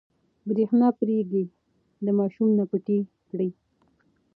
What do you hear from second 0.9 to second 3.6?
پريزې د ماشوم نه پټې کړئ.